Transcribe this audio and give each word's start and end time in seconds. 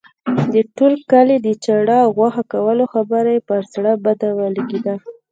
د 0.53 0.55
ټول 0.75 0.93
کلي 1.11 1.37
د 1.41 1.47
چاړه 1.63 1.97
او 2.05 2.09
غوښه 2.17 2.43
کولو 2.53 2.85
خبره 2.93 3.29
یې 3.35 3.41
پر 3.49 3.59
زړه 3.73 3.93
بد 4.05 4.21
ولګېده. 4.39 4.95